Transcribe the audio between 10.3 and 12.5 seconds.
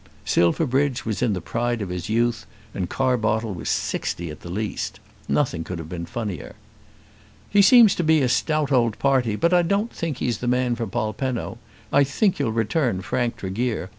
the man for Polpenno. I think